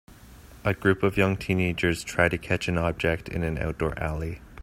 A 0.65 0.73
group 0.73 1.03
of 1.03 1.15
young 1.15 1.37
teenagers 1.37 2.03
try 2.03 2.27
to 2.27 2.37
catch 2.39 2.67
an 2.67 2.75
object 2.79 3.29
in 3.29 3.43
an 3.43 3.59
outdoor 3.59 3.95
alley. 3.99 4.41